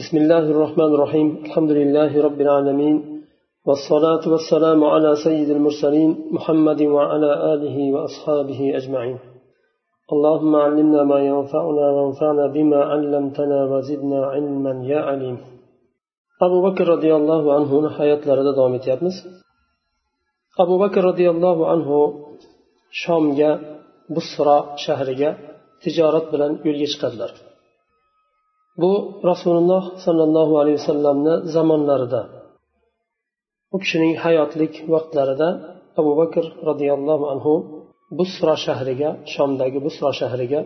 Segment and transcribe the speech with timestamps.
[0.00, 2.96] بسم الله الرحمن الرحيم الحمد لله رب العالمين
[3.66, 9.18] والصلاة والسلام على سيد المرسلين محمد وعلى آله وأصحابه أجمعين
[10.12, 15.36] اللهم علمنا ما ينفعنا وانفعنا بما علمتنا وزدنا علما يا عليم
[16.46, 18.86] أبو بكر رضي الله عنه حياة لرد دوامت
[20.64, 21.90] أبو بكر رضي الله عنه
[23.02, 23.50] شامga
[24.14, 25.30] busro shahriga
[25.82, 27.45] tijorat bilan yo'lga chiqadilar.
[28.82, 28.92] Bu
[29.30, 32.22] rasululloh sollallohu alayhi vasallamni zamonlarida
[33.74, 35.48] u kishining hayotlik vaqtlarida
[36.00, 37.52] abu bakr roziyallohu anhu
[38.18, 40.60] busro shahriga shomdagi busro shahriga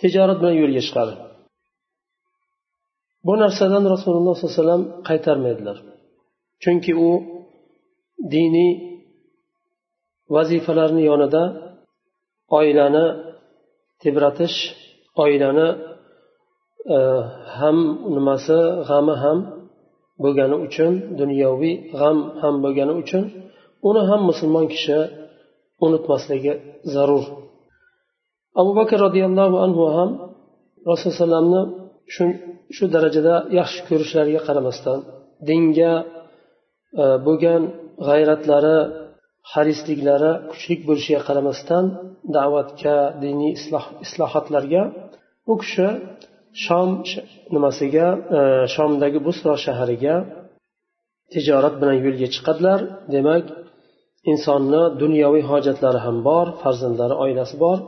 [0.00, 1.14] tijorat bilan yo'lga chiqadi.
[3.26, 5.76] Bu narsadan rasululloh sollallohu alayhi vasallam qaytarmaydilar.
[6.62, 7.10] Chunki u
[8.34, 8.72] diniy
[10.34, 11.42] vazifalarni yonida
[12.58, 13.06] oilani
[14.02, 14.56] tebratish
[15.24, 15.68] oilani
[16.86, 16.96] Э,
[17.58, 17.78] ham
[18.14, 18.58] nimasi?
[18.88, 19.38] G'ami ham
[20.22, 23.24] bo'lgani uchun dunyoviy g'am ham bo'lgani uchun
[23.88, 24.98] uni ham musulmon kishi
[25.86, 26.52] unutmasligi
[26.94, 27.24] zarur.
[28.60, 30.10] Abu bakr roziyallohu anhu ham
[30.88, 31.62] rasululloh alayhivasallamni
[32.14, 32.24] shu
[32.76, 34.98] shu darajada yaxshi ko'rishlariga qaramasdan
[35.48, 35.92] dinga
[37.02, 37.62] e, bo'lgan
[38.08, 38.78] g'ayratlari
[39.52, 41.84] harisliklari kuchli bo'lishiga qaramasdan
[42.36, 43.52] da'vatga diniy
[44.06, 44.82] islohotlarga
[45.52, 45.88] u kishi
[46.64, 46.88] shom
[47.54, 48.06] nimasiga?
[48.38, 48.40] E,
[48.74, 50.16] Shomdagi busro shahariga
[51.32, 52.80] tijorat bilan yo'lga chiqadilar.
[53.14, 53.44] Demak
[54.30, 57.78] insonni dunyoviy hojatlari ham bor farzandlari oilasi bor.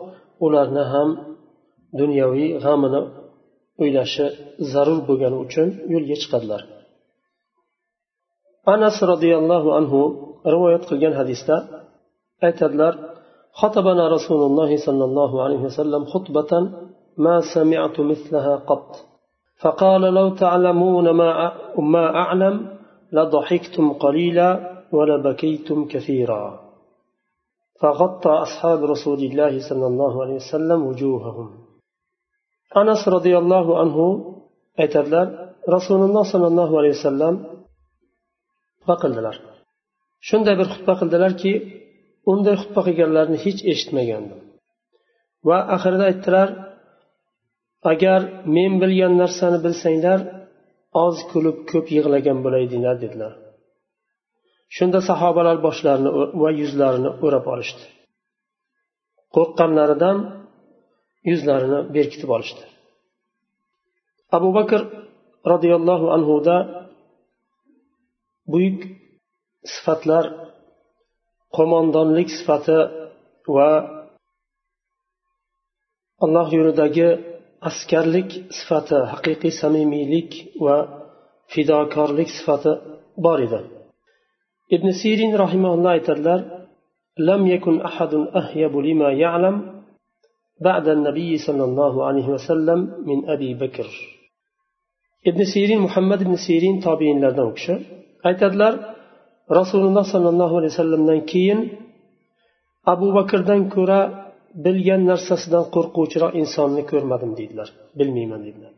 [0.46, 1.08] Ularni ham
[2.00, 3.00] dunyoviy g'amini
[3.82, 4.26] o'ylashi
[4.72, 6.60] zarur bo'lgani uchun yo'lga chiqadilar.
[8.74, 10.00] Anas roziyallohu anhu
[10.54, 11.56] rivoyat qilgan hadisda
[12.46, 12.94] aytadilar
[13.60, 16.64] xotobana rasululloh sollallohu alayhi vasallam xutbatan
[17.18, 18.90] ما سمعت مثلها قط
[19.62, 22.78] فقال لو تعلمون ما ما أعلم
[23.12, 26.60] لضحكتم قليلا ولبكيتم كثيرا
[27.80, 31.48] فغطى أصحاب رسول الله صلى الله عليه وسلم وجوههم
[32.76, 33.96] أنس رضي الله عنه
[34.82, 35.26] aytadilar
[35.74, 37.34] rasululloh sollallohu alayhi vasallam
[38.78, 39.36] xutba qildilar
[40.28, 41.52] shunday bir xutba qildilarki
[42.32, 44.40] unday xutba qilganlarni hech eshitmagandim
[45.48, 46.48] va oxirida aytdilar
[47.92, 48.20] agar
[48.56, 50.20] men bilgan narsani bilsanglar
[51.04, 53.32] oz kulib ko'p yig'lagan bo'laydinglar dedilar.
[54.76, 56.10] Shunda sahobalar boshlarini
[56.42, 57.84] va yuzlarini o'rab olishdi.
[59.34, 60.16] Qo'rqqanlaridan
[61.30, 62.62] yuzlarini berkitib olishdi.
[64.36, 64.80] Abu bakr
[65.52, 66.56] roziyallohu anhuda
[68.52, 68.80] buyuk
[69.74, 70.24] sifatlar
[71.56, 72.78] qo'mondonlik sifati
[73.56, 73.70] va
[76.24, 77.08] alloh yo'lidagi
[77.70, 80.30] askarlik sifati haqiqiy samimiylik
[80.64, 80.76] va
[81.52, 82.72] fidokorlik sifati
[83.24, 83.60] bor edi.
[84.74, 86.40] Ibn sirin rahimulloh aytadilar
[87.18, 89.82] لم يكن أحد أهيب لما يعلم
[90.60, 93.86] بعد النبي صلى الله عليه وسلم من أبي بكر
[95.26, 97.80] ابن سيرين محمد بن سيرين تابعين لدن وكشا
[99.52, 101.58] رسول الله صلى الله عليه وسلم كين
[102.86, 104.25] أبو بكر دن كرة
[104.65, 107.67] bilgan narsasidan qo'rquvchiroq insonni ko'rmadim deydilar
[107.99, 108.73] bilmayman deydilar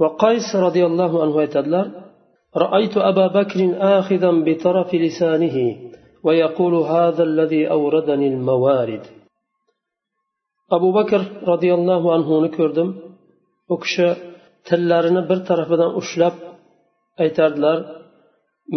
[0.00, 1.86] va qays roziyallohu anhu aytadilar
[2.64, 3.60] رأيت أبا بكر
[3.98, 5.56] آخذا بطرف لسانه
[6.24, 9.04] ويقول هذا الذي أوردني الموارد
[10.76, 11.22] أبو بكر
[11.52, 12.88] رضي الله عنه نكردم
[13.70, 13.94] وكش
[14.68, 16.34] تلارنا بر طرفdan ushlab
[17.22, 17.78] aytardilar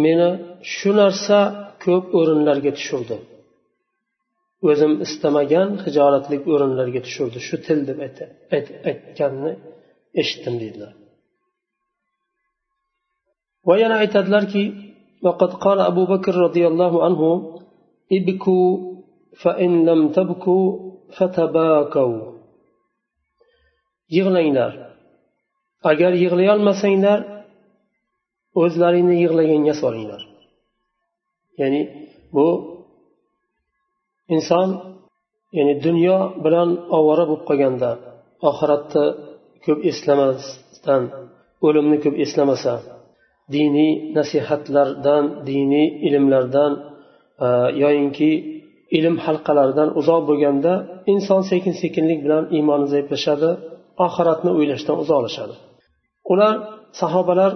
[0.04, 0.28] meni
[0.74, 1.38] shu narsa
[1.84, 3.16] ko'p o'rinlarga tushirdi
[4.68, 7.98] o'zim istamagan hijolatli o'rinlarga tushirdi shu til deb
[8.90, 9.52] aytganini
[10.20, 10.92] eshitdim deydilar
[13.68, 14.64] va yana aytadilarki
[15.26, 17.22] وقد قال أبو بكر رضي الله عنه
[18.16, 18.68] ابكوا
[19.42, 20.66] فإن لم تبكوا
[21.16, 22.38] فتباكوا
[24.16, 24.72] yig'langlar
[25.90, 27.20] agar yig'layolmasanglar
[28.62, 30.22] o'zlaringni yig'laganga solinglar
[31.60, 31.82] ya'ni
[32.34, 32.46] bu
[34.35, 34.67] inson
[35.57, 37.89] ya'ni dunyo bilan ovora bo'lib qolganda
[38.49, 39.05] oxiratni
[39.65, 41.03] ko'p eslamasdan
[41.65, 42.73] o'limni ko'p eslamasa
[43.55, 46.71] diniy nasihatlardan diniy ilmlardan
[47.45, 47.47] e,
[47.83, 48.31] yoyinki
[48.97, 50.73] ilm halqalaridan uzoq bo'lganda
[51.13, 53.49] inson sekin sekinlik bilan iymoni zaiflashadi
[54.05, 55.55] oxiratni o'ylashdan uzoqlashadi
[56.33, 56.53] ular
[57.01, 57.51] sahobalar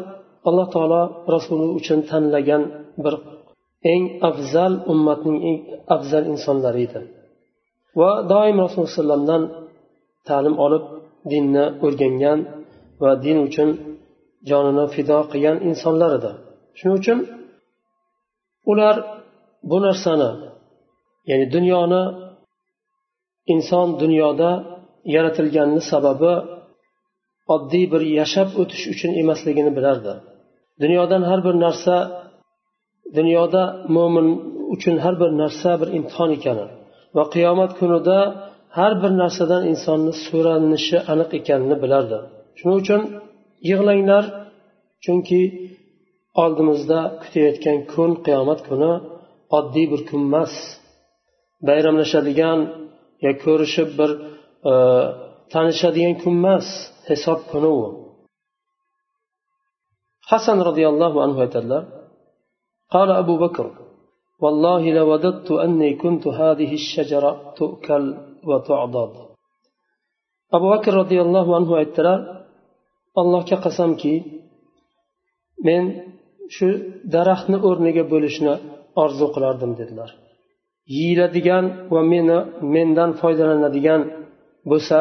[0.49, 1.01] alloh taolo
[1.33, 2.63] rasuli uchun tanlagan
[3.03, 3.13] bir
[3.93, 5.59] eng afzal ummatning eng
[5.95, 7.01] afzal insonlari edi.
[7.99, 9.43] Va doim rasululloh vasallamdan
[10.27, 10.83] ta'lim olib
[11.31, 12.39] dinni o'rgangan
[13.01, 13.69] va din uchun
[14.49, 16.31] jonini fido qilgan insonlar edi.
[16.77, 17.19] Shuning uchun
[18.71, 18.95] ular
[19.69, 20.31] bu narsani
[21.29, 22.03] ya'ni dunyoni
[23.53, 24.49] inson dunyoda
[25.15, 26.33] yaratilganini sababi
[27.55, 30.13] oddiy bir yashab o'tish uchun emasligini bilardi.
[30.81, 31.95] Dunyodan har bir narsa
[33.17, 33.63] dunyoda
[33.95, 34.27] mo'min
[34.73, 36.65] uchun har bir narsa bir imtihon ekani
[37.15, 38.17] va qiyomat kunida
[38.77, 42.17] har bir narsadan insonni so'ralinishi aniq ekanini bilardi.
[42.57, 43.01] Shuning uchun
[43.69, 44.23] yig'langlar
[45.03, 45.41] chunki
[46.43, 48.91] oldimizda kutayotgan kun qiyomat kuni
[49.57, 50.53] oddiy bir kun emas.
[51.67, 52.59] Bayramlashadigan
[53.25, 54.11] yo ko'rishib bir
[54.71, 54.73] e,
[55.53, 56.67] tanishadigan kun emas
[57.09, 57.81] hisob kuni u.
[60.31, 61.83] Hasan roziyallohu anhu aytadilar
[62.94, 63.66] قال أبو بكر
[64.42, 68.04] والله لوددت أني كنت هذه الشجرة تؤكل
[68.48, 69.12] وتعضد
[70.56, 72.18] أبو بكر رضي الله عنه aytdilar
[73.20, 74.14] allohga qasamki
[75.66, 75.84] men
[76.54, 76.68] shu
[77.14, 78.54] daraxtni o'rniga bo'lishni
[79.02, 80.10] orzu qilardim dedilar
[80.96, 81.64] yeyiladigan
[81.94, 82.38] va meni
[82.74, 84.02] mendan foydalanadigan
[84.70, 84.98] bo'lsa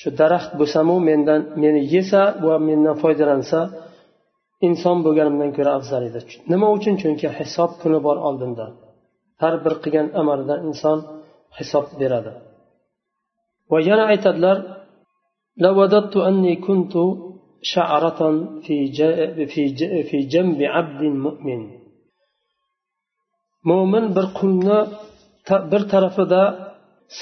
[0.00, 3.60] shu daraxt bo'lsamu mendan meni yesa va mendan foydalansa
[4.66, 6.20] inson bo'lganimdan ko'ra afzal edi
[6.52, 8.66] nima uchun chunki hisob kuni bor oldinda
[9.42, 10.98] har bir qilgan amalidan inson
[11.58, 12.32] hisob beradi
[13.70, 14.56] va yana aytadilar
[17.62, 18.20] شعرة
[18.64, 18.76] في
[19.52, 19.62] في
[20.08, 21.62] في جنب عبد مؤمن
[23.70, 24.78] mo'min bir qulni
[25.72, 26.42] bir tarafida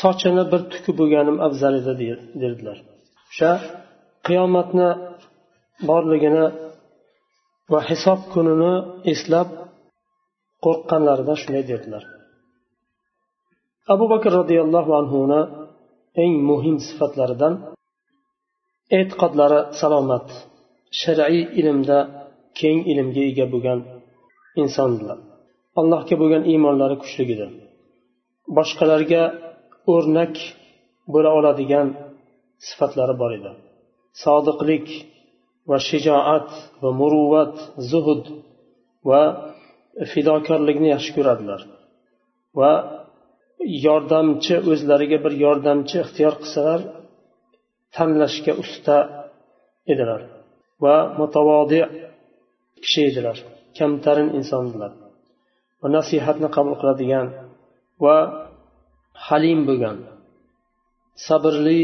[0.00, 1.93] sochini bir tuki bo'lganim afzal edi
[2.43, 2.79] derdilar
[3.31, 3.50] o'sha
[4.27, 4.88] qiyomatni
[5.88, 6.47] borligini
[7.72, 8.74] va hisob kunini
[9.14, 9.50] eslab
[10.66, 12.04] qo'rqqanlarida shunday dedilar.
[13.94, 15.42] Abu bakr roziyallohu anhuni
[16.24, 17.54] eng muhim sifatlaridan
[19.00, 20.28] e'tiqodlari salomat
[21.02, 22.00] shar'iy ilmda
[22.60, 23.80] keng ilmga ega bo'lgan
[24.62, 25.18] insonlar.
[25.80, 27.48] Allohga bo'lgan iymonlari kuchli edi
[28.58, 29.24] boshqalarga
[29.94, 30.36] o'rnak
[31.14, 31.88] bo'la oladigan
[32.68, 33.52] sifatlari bor edi.
[34.24, 34.88] Sodiqlik
[35.70, 36.50] va shijoat
[36.84, 37.56] va muruvvat
[37.92, 38.24] zuhud
[39.10, 39.22] va
[40.12, 41.62] fidokorlikni yaxshi ko'radilar
[42.60, 42.72] va
[43.86, 46.82] yordamchi o'zlariga bir yordamchi ixtiyor qilsalar
[47.96, 48.98] tanlashga usta
[49.94, 50.22] edilar
[50.84, 51.80] va mutavodi
[52.84, 53.38] kishi edilar
[53.78, 54.92] kamtarin insonlar
[55.82, 57.28] va nasihatni qabul qiladigan
[58.04, 58.18] va
[59.28, 59.98] halim bo'lgan
[61.28, 61.82] sabrli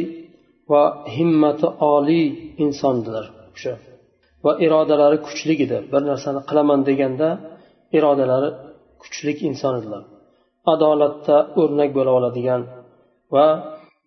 [0.72, 0.83] va
[1.16, 2.25] himmati oliy
[2.66, 3.25] insondilar
[3.56, 3.74] o'sha
[4.45, 5.77] va irodalari kuchlik edi.
[5.92, 7.30] Bir narsani qilaman deganda
[7.98, 8.50] irodalari
[9.01, 10.03] kuchli inson edilar.
[10.74, 12.62] Adolatda o'rnak bo'la oladigan
[13.36, 13.48] va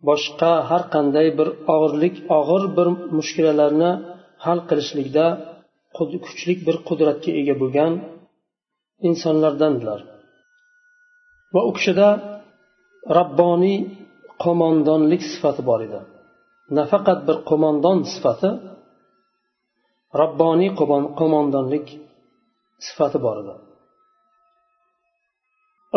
[0.08, 3.90] boshqa har qanday bir og'irlik og'ir bir mushkulalarni
[4.44, 5.26] hal qilishlikda
[5.96, 7.92] kuchli bir qudratga ega bo'lgan
[9.08, 10.00] insonlardandilar.
[11.54, 12.08] Va u kishida
[13.18, 13.78] rabboniy
[14.44, 16.00] qo'mondonlik sifati bor edi.
[16.78, 18.50] Nafaqat bir qo'mondon sifati
[20.22, 20.70] rabboniy
[21.20, 21.86] qo'mondonlik
[22.86, 23.54] sifati bor edi.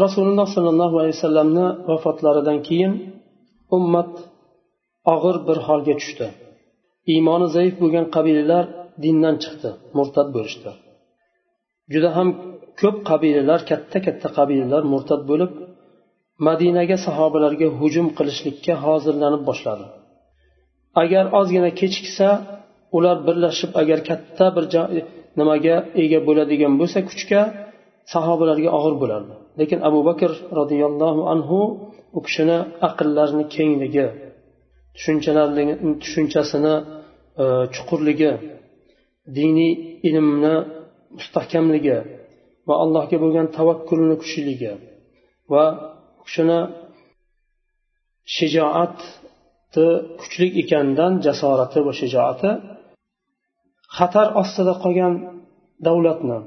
[0.03, 2.93] Rasululloh sollallohu alayhi vasallamni vafotlaridan keyin
[3.77, 4.11] ummat
[5.13, 6.27] og'ir bir holga tushdi.
[7.13, 8.65] Iymoni zaif bo'lgan qabilalar
[9.03, 10.71] dindan chiqdi murtad bo'lishdi.
[11.93, 12.27] Juda ham
[12.81, 15.51] ko'p qabilalar katta katta qabilalar murtad bo'lib
[16.47, 19.85] madinaga sahobalarga hujum qilishlikka hozirlanib boshladi.
[21.03, 22.27] Agar ozgina kechiksa
[22.97, 24.65] ular birlashib agar katta bir
[24.97, 25.01] e,
[25.39, 27.41] nimaga ega bo'ladigan bo'lsa kuchga
[28.13, 29.33] sahobalarga og'ir bo'lardi.
[29.59, 31.59] Lekin abu bakr roziyallohu anhu
[32.17, 34.05] u kishini aqllarini kengligi
[34.95, 36.75] tushunchalarini tushunchasini
[37.41, 38.31] e, chuqurligi
[39.37, 39.73] diniy
[40.09, 40.55] ilmni
[41.17, 41.97] mustahkamligi
[42.67, 44.73] va allohga bo'lgan tavakkulni kuchliligi
[45.51, 45.63] va
[46.19, 46.59] u kishini
[48.35, 49.85] shijoati
[50.19, 52.49] kuchli ekanidan jasorati va shijoati
[53.97, 55.13] xatar ostida qolgan
[55.87, 56.39] davlatni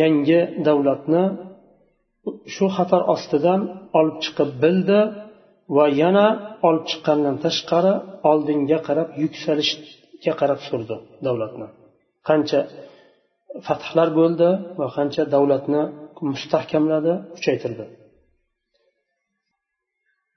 [0.00, 1.24] yangi davlatni
[2.54, 3.60] shu xatar ostidan
[3.98, 5.00] olib chiqib bildi
[5.76, 6.26] va yana
[6.68, 7.94] olib chiqqandan tashqari
[8.30, 10.96] oldinga qarab yuksalishga qarab surdi
[11.26, 11.68] davlatni.
[12.28, 12.60] Qancha
[13.66, 14.48] fathlar bo'ldi
[14.80, 15.82] va qancha davlatni
[16.32, 17.84] mustahkamladi kuchaytirdi.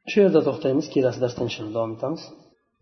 [0.09, 2.21] Shu yerda to'xtaymiz kelasi darsda inshaalloh davom etamiz.